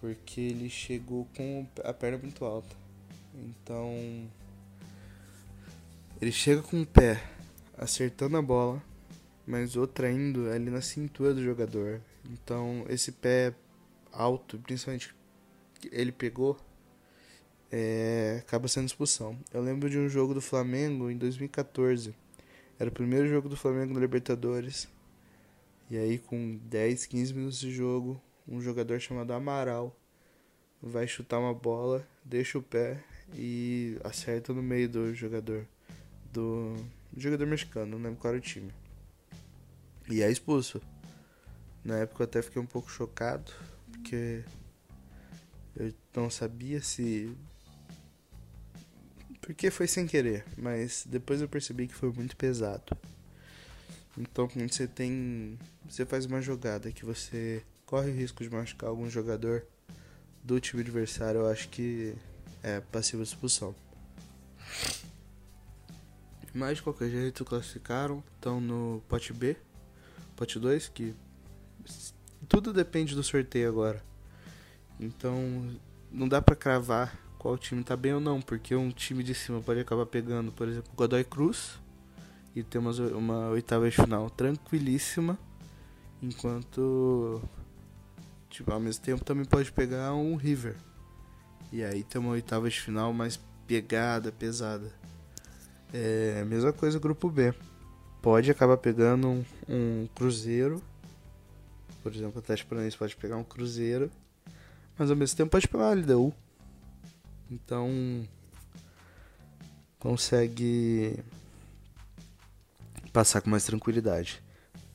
Porque 0.00 0.40
ele 0.40 0.68
chegou 0.68 1.26
com 1.34 1.66
a 1.82 1.92
perna 1.92 2.18
muito 2.18 2.44
alta. 2.44 2.76
Então. 3.34 4.28
Ele 6.20 6.32
chega 6.32 6.62
com 6.62 6.80
o 6.80 6.86
pé 6.86 7.22
acertando 7.76 8.36
a 8.36 8.42
bola, 8.42 8.82
mas 9.46 9.76
outra 9.76 10.10
indo 10.10 10.50
ali 10.50 10.70
na 10.70 10.80
cintura 10.80 11.34
do 11.34 11.42
jogador. 11.42 12.00
Então, 12.30 12.84
esse 12.88 13.12
pé 13.12 13.54
alto, 14.12 14.58
principalmente 14.58 15.14
ele 15.92 16.12
pegou, 16.12 16.56
é, 17.70 18.38
acaba 18.40 18.68
sendo 18.68 18.86
expulsão. 18.86 19.38
Eu 19.52 19.62
lembro 19.62 19.90
de 19.90 19.98
um 19.98 20.08
jogo 20.08 20.34
do 20.34 20.40
Flamengo 20.40 21.10
em 21.10 21.16
2014. 21.16 22.14
Era 22.78 22.90
o 22.90 22.92
primeiro 22.92 23.28
jogo 23.28 23.48
do 23.48 23.56
Flamengo 23.56 23.94
no 23.94 24.00
Libertadores. 24.00 24.88
E 25.90 25.96
aí, 25.96 26.18
com 26.18 26.56
10, 26.64 27.06
15 27.06 27.34
minutos 27.34 27.60
de 27.60 27.70
jogo, 27.70 28.20
um 28.46 28.60
jogador 28.60 29.00
chamado 29.00 29.32
Amaral 29.32 29.96
vai 30.82 31.06
chutar 31.06 31.38
uma 31.38 31.54
bola, 31.54 32.06
deixa 32.24 32.58
o 32.58 32.62
pé 32.62 33.02
e 33.34 33.98
acerta 34.04 34.52
no 34.52 34.62
meio 34.62 34.88
do 34.88 35.14
jogador. 35.14 35.66
Do, 36.32 36.74
do 37.12 37.20
jogador 37.20 37.46
mexicano, 37.46 37.92
não 37.92 38.04
lembro 38.04 38.20
qual 38.20 38.34
era 38.34 38.38
o 38.38 38.44
time. 38.44 38.72
E 40.10 40.22
é 40.22 40.30
expulso. 40.30 40.80
Na 41.86 41.98
época 41.98 42.24
eu 42.24 42.24
até 42.24 42.42
fiquei 42.42 42.60
um 42.60 42.66
pouco 42.66 42.90
chocado, 42.90 43.52
porque 43.92 44.42
eu 45.76 45.94
não 46.16 46.28
sabia 46.28 46.82
se. 46.82 47.32
Porque 49.40 49.70
foi 49.70 49.86
sem 49.86 50.04
querer, 50.04 50.44
mas 50.58 51.06
depois 51.08 51.40
eu 51.40 51.48
percebi 51.48 51.86
que 51.86 51.94
foi 51.94 52.10
muito 52.10 52.36
pesado. 52.36 52.98
Então 54.18 54.48
quando 54.48 54.68
você 54.72 54.88
tem. 54.88 55.56
Você 55.88 56.04
faz 56.04 56.26
uma 56.26 56.42
jogada 56.42 56.90
que 56.90 57.04
você 57.04 57.62
corre 57.84 58.10
o 58.10 58.14
risco 58.14 58.42
de 58.42 58.50
machucar 58.50 58.90
algum 58.90 59.08
jogador 59.08 59.64
do 60.42 60.58
time 60.58 60.82
adversário, 60.82 61.42
eu 61.42 61.46
acho 61.46 61.68
que 61.68 62.16
é 62.64 62.80
passiva 62.80 63.22
de 63.22 63.28
expulsão. 63.28 63.72
Mas 66.52 66.78
de 66.78 66.82
qualquer 66.82 67.10
jeito 67.10 67.44
classificaram, 67.44 68.24
estão 68.34 68.60
no 68.60 69.00
pote 69.08 69.32
B, 69.32 69.56
pote 70.34 70.58
2, 70.58 70.88
que 70.88 71.14
tudo 72.48 72.72
depende 72.72 73.14
do 73.14 73.22
sorteio 73.22 73.68
agora. 73.68 74.02
Então, 74.98 75.68
não 76.10 76.28
dá 76.28 76.40
para 76.40 76.56
cravar 76.56 77.18
qual 77.38 77.56
time 77.58 77.82
tá 77.84 77.96
bem 77.96 78.14
ou 78.14 78.20
não, 78.20 78.40
porque 78.40 78.74
um 78.74 78.90
time 78.90 79.22
de 79.22 79.34
cima 79.34 79.60
pode 79.60 79.80
acabar 79.80 80.06
pegando, 80.06 80.50
por 80.52 80.68
exemplo, 80.68 80.90
Godoy 80.96 81.24
Cruz 81.24 81.78
e 82.54 82.62
ter 82.62 82.78
uma, 82.78 82.90
uma 82.90 83.48
oitava 83.50 83.88
de 83.88 83.94
final 83.94 84.30
tranquilíssima, 84.30 85.38
enquanto 86.22 87.42
tipo, 88.48 88.72
ao 88.72 88.80
mesmo 88.80 89.04
tempo 89.04 89.24
também 89.24 89.44
pode 89.44 89.70
pegar 89.70 90.14
um 90.14 90.36
River. 90.36 90.76
E 91.70 91.84
aí 91.84 92.02
tem 92.02 92.20
uma 92.20 92.30
oitava 92.30 92.68
de 92.70 92.80
final 92.80 93.12
mais 93.12 93.38
pegada, 93.66 94.32
pesada. 94.32 94.90
É, 95.92 96.44
mesma 96.44 96.72
coisa 96.72 96.98
grupo 96.98 97.30
B. 97.30 97.52
Pode 98.22 98.50
acabar 98.50 98.76
pegando 98.76 99.28
um, 99.28 99.44
um 99.68 100.08
Cruzeiro. 100.14 100.82
Por 102.06 102.14
exemplo, 102.14 102.36
o 102.36 102.38
Atlético 102.38 102.68
Paranaense 102.68 102.96
pode 102.96 103.16
pegar 103.16 103.36
um 103.36 103.42
Cruzeiro. 103.42 104.12
Mas 104.96 105.10
ao 105.10 105.16
mesmo 105.16 105.36
tempo 105.36 105.50
pode 105.50 105.66
pegar 105.66 105.86
uma 105.86 105.94
LDU. 105.94 106.32
Então 107.50 107.90
consegue 109.98 111.18
passar 113.12 113.40
com 113.40 113.50
mais 113.50 113.64
tranquilidade. 113.64 114.40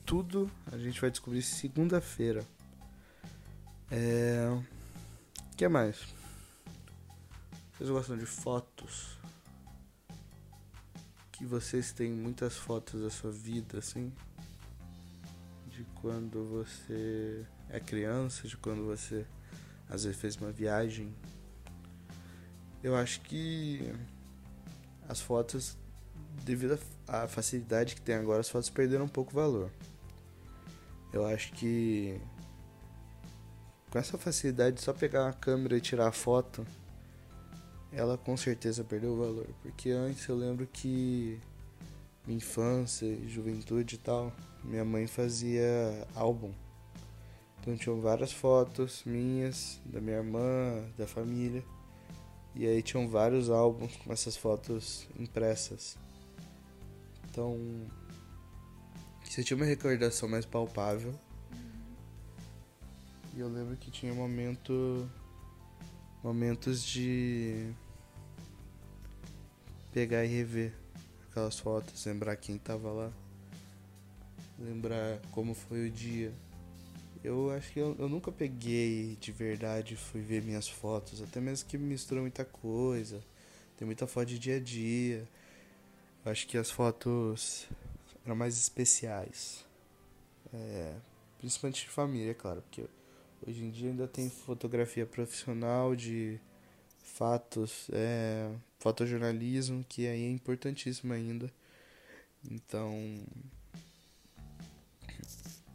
Tudo 0.06 0.50
a 0.72 0.78
gente 0.78 0.98
vai 0.98 1.10
descobrir 1.10 1.42
segunda-feira. 1.42 2.42
É... 3.90 4.48
O 5.52 5.54
que 5.54 5.68
mais? 5.68 5.98
Vocês 7.74 7.90
gostam 7.90 8.16
de 8.16 8.24
fotos? 8.24 9.18
Que 11.30 11.44
vocês 11.44 11.92
têm 11.92 12.10
muitas 12.10 12.56
fotos 12.56 13.02
da 13.02 13.10
sua 13.10 13.30
vida, 13.30 13.80
assim? 13.80 14.10
Quando 16.02 16.44
você 16.44 17.46
é 17.70 17.80
criança, 17.80 18.46
de 18.46 18.56
quando 18.56 18.84
você 18.84 19.24
às 19.88 20.04
vezes 20.04 20.18
fez 20.20 20.36
uma 20.36 20.50
viagem. 20.50 21.14
Eu 22.82 22.96
acho 22.96 23.20
que 23.20 23.92
as 25.08 25.20
fotos, 25.20 25.76
devido 26.44 26.78
à 27.06 27.28
facilidade 27.28 27.94
que 27.94 28.00
tem 28.00 28.16
agora, 28.16 28.40
as 28.40 28.48
fotos 28.48 28.68
perderam 28.68 29.04
um 29.04 29.08
pouco 29.08 29.30
o 29.30 29.34
valor. 29.34 29.70
Eu 31.12 31.24
acho 31.26 31.52
que 31.52 32.20
com 33.90 33.98
essa 33.98 34.16
facilidade 34.18 34.76
de 34.76 34.82
só 34.82 34.92
pegar 34.92 35.24
uma 35.24 35.32
câmera 35.34 35.76
e 35.76 35.80
tirar 35.80 36.08
a 36.08 36.12
foto, 36.12 36.66
ela 37.92 38.16
com 38.16 38.36
certeza 38.36 38.82
perdeu 38.82 39.12
o 39.12 39.18
valor. 39.18 39.46
Porque 39.62 39.90
antes 39.90 40.26
eu 40.26 40.34
lembro 40.34 40.66
que 40.66 41.38
minha 42.26 42.38
infância, 42.38 43.06
juventude 43.28 43.96
e 43.96 43.98
tal, 43.98 44.32
minha 44.64 44.84
mãe 44.84 45.06
fazia 45.06 46.06
álbum. 46.14 46.52
Então 47.60 47.76
tinham 47.76 48.00
várias 48.00 48.32
fotos 48.32 49.02
minhas, 49.04 49.80
da 49.84 50.00
minha 50.00 50.16
irmã, 50.16 50.84
da 50.98 51.06
família. 51.06 51.64
E 52.54 52.66
aí 52.66 52.82
tinham 52.82 53.08
vários 53.08 53.48
álbuns 53.48 53.96
com 53.96 54.12
essas 54.12 54.36
fotos 54.36 55.06
impressas. 55.18 55.96
Então 57.30 57.58
você 59.24 59.42
tinha 59.42 59.56
uma 59.56 59.64
recordação 59.64 60.28
mais 60.28 60.44
palpável. 60.44 61.14
E 63.34 63.40
eu 63.40 63.48
lembro 63.48 63.76
que 63.76 63.90
tinha 63.90 64.12
momento 64.12 65.08
momentos 66.22 66.84
de 66.84 67.72
pegar 69.92 70.24
e 70.24 70.28
rever 70.28 70.72
aquelas 71.30 71.58
fotos, 71.58 72.04
lembrar 72.04 72.36
quem 72.36 72.58
tava 72.58 72.90
lá, 72.92 73.12
lembrar 74.62 75.20
como 75.30 75.54
foi 75.54 75.88
o 75.88 75.90
dia. 75.90 76.32
Eu 77.22 77.50
acho 77.50 77.72
que 77.72 77.78
eu, 77.78 77.94
eu 77.98 78.08
nunca 78.08 78.32
peguei 78.32 79.16
de 79.20 79.30
verdade 79.30 79.96
fui 79.96 80.20
ver 80.20 80.42
minhas 80.42 80.68
fotos, 80.68 81.22
até 81.22 81.40
mesmo 81.40 81.68
que 81.68 81.78
misturam 81.78 82.22
muita 82.22 82.44
coisa, 82.44 83.22
tem 83.76 83.86
muita 83.86 84.06
foto 84.06 84.26
de 84.26 84.38
dia 84.38 84.56
a 84.56 84.60
dia. 84.60 85.28
Eu 86.24 86.32
acho 86.32 86.46
que 86.46 86.56
as 86.58 86.70
fotos 86.70 87.68
eram 88.24 88.36
mais 88.36 88.56
especiais. 88.56 89.64
É, 90.52 90.94
principalmente 91.38 91.82
de 91.82 91.90
família, 91.90 92.34
claro, 92.34 92.62
porque 92.62 92.84
hoje 93.46 93.64
em 93.64 93.70
dia 93.70 93.90
ainda 93.90 94.06
tem 94.06 94.28
fotografia 94.28 95.06
profissional 95.06 95.96
de 95.96 96.38
fatos, 97.02 97.88
é, 97.92 98.50
fotojornalismo, 98.78 99.84
que 99.88 100.06
aí 100.06 100.24
é 100.24 100.30
importantíssimo 100.30 101.12
ainda. 101.12 101.52
Então, 102.50 102.92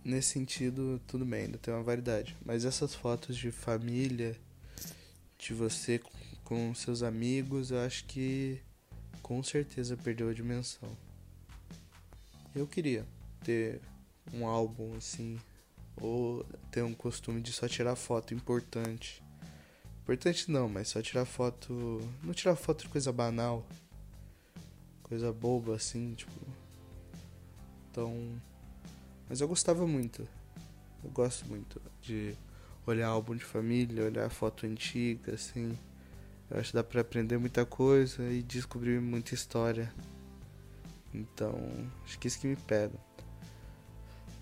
nesse 0.08 0.30
sentido, 0.30 1.02
tudo 1.06 1.26
bem, 1.26 1.44
ainda 1.44 1.58
tem 1.58 1.74
uma 1.74 1.84
variedade. 1.84 2.36
Mas 2.46 2.66
essas 2.66 2.96
fotos 2.96 3.36
de 3.36 3.52
família, 3.52 4.36
de 5.38 5.54
você 5.54 6.02
com 6.44 6.74
seus 6.74 7.04
amigos, 7.04 7.72
eu 7.72 7.80
acho 7.80 8.06
que 8.06 8.60
com 9.22 9.44
certeza 9.44 9.98
perdeu 9.98 10.30
a 10.30 10.34
dimensão. 10.34 10.90
Eu 12.56 12.66
queria 12.66 13.06
ter 13.44 13.82
um 14.34 14.48
álbum 14.48 14.96
assim, 14.96 15.38
ou 16.02 16.46
ter 16.72 16.82
um 16.84 16.94
costume 16.94 17.42
de 17.42 17.52
só 17.52 17.68
tirar 17.68 17.96
foto 17.96 18.34
importante. 18.34 19.22
Importante 20.04 20.50
não, 20.50 20.70
mas 20.70 20.88
só 20.88 21.02
tirar 21.02 21.26
foto. 21.26 22.00
Não 22.24 22.34
tirar 22.34 22.56
foto 22.56 22.84
de 22.84 22.90
coisa 22.90 23.12
banal. 23.12 23.68
Coisa 25.04 25.34
boba 25.34 25.76
assim, 25.76 26.14
tipo. 26.14 26.32
Então. 27.92 28.42
Mas 29.30 29.42
eu 29.42 29.48
gostava 29.48 29.86
muito. 29.86 30.28
Eu 31.04 31.10
gosto 31.12 31.46
muito 31.48 31.82
de 32.02 32.36
olhar 32.86 33.08
álbum 33.08 33.36
de 33.36 33.44
família, 33.44 34.06
olhar 34.06 34.30
foto 34.30 34.66
antiga, 34.66 35.34
assim. 35.34 35.78
Eu 36.50 36.60
acho 36.60 36.70
que 36.70 36.76
dá 36.76 36.84
pra 36.84 37.02
aprender 37.02 37.38
muita 37.38 37.66
coisa 37.66 38.24
e 38.32 38.42
descobrir 38.42 39.02
muita 39.02 39.34
história. 39.34 39.94
Então, 41.14 41.54
acho 42.06 42.18
que 42.18 42.28
isso 42.28 42.40
que 42.40 42.48
me 42.48 42.56
pega. 42.56 42.98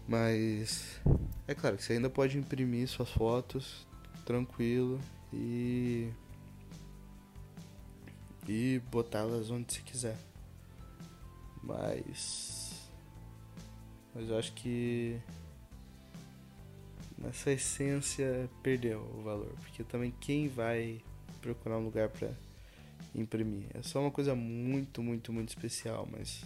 Mas 0.07 1.01
é 1.47 1.55
claro 1.55 1.77
que 1.77 1.83
você 1.83 1.93
ainda 1.93 2.09
pode 2.09 2.37
imprimir 2.37 2.87
suas 2.87 3.09
fotos 3.09 3.87
tranquilo 4.23 4.99
e 5.33 6.11
e 8.47 8.79
botá-las 8.91 9.49
onde 9.49 9.73
você 9.73 9.81
quiser. 9.81 10.17
Mas 11.63 12.54
mas 14.15 14.29
eu 14.29 14.39
acho 14.39 14.53
que 14.53 15.19
nessa 17.17 17.51
essência 17.51 18.49
perdeu 18.63 19.01
o 19.01 19.21
valor, 19.21 19.53
porque 19.59 19.83
também 19.83 20.13
quem 20.19 20.47
vai 20.47 21.01
procurar 21.41 21.77
um 21.77 21.83
lugar 21.83 22.09
para 22.09 22.31
imprimir 23.13 23.67
é 23.73 23.83
só 23.83 23.99
uma 23.99 24.11
coisa 24.11 24.33
muito, 24.33 25.03
muito, 25.03 25.31
muito 25.31 25.49
especial, 25.49 26.07
mas 26.11 26.43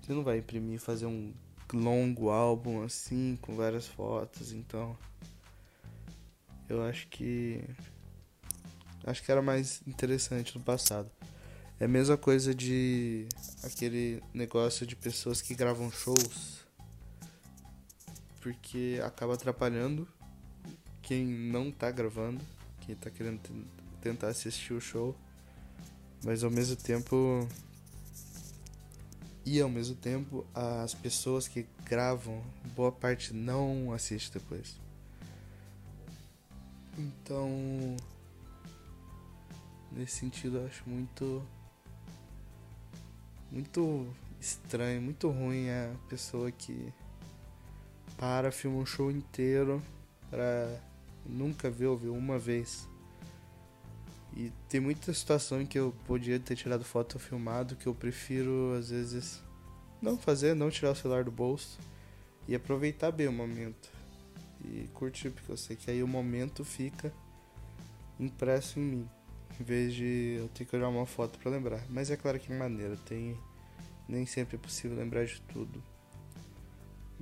você 0.00 0.12
não 0.12 0.22
vai 0.22 0.38
imprimir 0.38 0.78
fazer 0.78 1.06
um 1.06 1.34
longo 1.72 2.30
álbum 2.30 2.82
assim, 2.82 3.38
com 3.42 3.56
várias 3.56 3.86
fotos, 3.86 4.52
então. 4.52 4.96
Eu 6.68 6.82
acho 6.82 7.08
que. 7.08 7.62
Acho 9.04 9.22
que 9.22 9.30
era 9.30 9.42
mais 9.42 9.82
interessante 9.86 10.56
no 10.56 10.64
passado. 10.64 11.10
É 11.78 11.84
a 11.84 11.88
mesma 11.88 12.16
coisa 12.16 12.54
de 12.54 13.26
aquele 13.62 14.22
negócio 14.32 14.86
de 14.86 14.96
pessoas 14.96 15.42
que 15.42 15.54
gravam 15.54 15.90
shows. 15.90 16.63
Porque 18.44 19.00
acaba 19.02 19.32
atrapalhando 19.32 20.06
quem 21.00 21.24
não 21.24 21.72
tá 21.72 21.90
gravando, 21.90 22.44
quem 22.82 22.94
tá 22.94 23.08
querendo 23.08 23.40
tentar 24.02 24.28
assistir 24.28 24.74
o 24.74 24.80
show. 24.82 25.16
Mas 26.22 26.44
ao 26.44 26.50
mesmo 26.50 26.76
tempo 26.76 27.48
e 29.46 29.62
ao 29.62 29.70
mesmo 29.70 29.96
tempo, 29.96 30.46
as 30.54 30.92
pessoas 30.92 31.48
que 31.48 31.66
gravam, 31.86 32.44
boa 32.76 32.92
parte 32.92 33.32
não 33.32 33.94
assiste 33.94 34.30
depois. 34.34 34.78
Então, 36.98 37.48
nesse 39.90 40.18
sentido, 40.18 40.58
eu 40.58 40.66
acho 40.66 40.86
muito 40.86 41.42
muito 43.50 44.06
estranho, 44.38 45.00
muito 45.00 45.30
ruim 45.30 45.70
a 45.70 45.94
pessoa 46.10 46.52
que 46.52 46.92
para, 48.16 48.50
filma 48.52 48.78
um 48.78 48.86
show 48.86 49.10
inteiro 49.10 49.82
para 50.30 50.80
nunca 51.24 51.70
ver 51.70 51.86
ou 51.86 51.96
ver 51.96 52.08
uma 52.08 52.38
vez. 52.38 52.88
E 54.36 54.52
tem 54.68 54.80
muita 54.80 55.12
situação 55.14 55.60
em 55.60 55.66
que 55.66 55.78
eu 55.78 55.94
podia 56.06 56.40
ter 56.40 56.56
tirado 56.56 56.84
foto 56.84 57.14
ou 57.14 57.20
filmado 57.20 57.76
que 57.76 57.86
eu 57.86 57.94
prefiro, 57.94 58.74
às 58.76 58.90
vezes, 58.90 59.40
não 60.02 60.18
fazer, 60.18 60.54
não 60.54 60.70
tirar 60.70 60.90
o 60.90 60.94
celular 60.96 61.22
do 61.24 61.30
bolso 61.30 61.78
e 62.48 62.54
aproveitar 62.54 63.12
bem 63.12 63.28
o 63.28 63.32
momento. 63.32 63.90
E 64.64 64.88
curtir, 64.92 65.30
porque 65.30 65.52
eu 65.52 65.56
sei 65.56 65.76
que 65.76 65.90
aí 65.90 66.02
o 66.02 66.08
momento 66.08 66.64
fica 66.64 67.12
impresso 68.18 68.78
em 68.78 68.82
mim, 68.82 69.10
em 69.60 69.62
vez 69.62 69.94
de 69.94 70.38
eu 70.40 70.48
ter 70.48 70.64
que 70.64 70.74
olhar 70.74 70.88
uma 70.88 71.06
foto 71.06 71.38
para 71.38 71.50
lembrar. 71.50 71.84
Mas 71.88 72.10
é 72.10 72.16
claro 72.16 72.40
que 72.40 72.52
é 72.52 72.58
maneira, 72.58 72.96
tem 72.96 73.38
nem 74.08 74.26
sempre 74.26 74.56
é 74.56 74.58
possível 74.58 74.96
lembrar 74.96 75.24
de 75.26 75.40
tudo. 75.42 75.82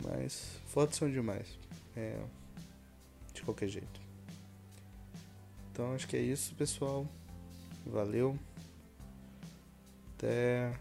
Mas 0.04 0.60
fotos 0.66 0.96
são 0.96 1.10
demais. 1.10 1.58
É, 1.96 2.18
de 3.32 3.42
qualquer 3.42 3.68
jeito. 3.68 4.00
Então 5.70 5.94
acho 5.94 6.06
que 6.06 6.16
é 6.16 6.20
isso, 6.20 6.54
pessoal. 6.54 7.06
Valeu. 7.86 8.38
Até 10.16 10.72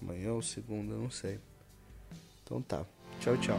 amanhã 0.00 0.32
ou 0.32 0.42
segunda, 0.42 0.94
não 0.94 1.10
sei. 1.10 1.40
Então 2.44 2.60
tá. 2.62 2.84
Tchau, 3.20 3.36
tchau. 3.38 3.58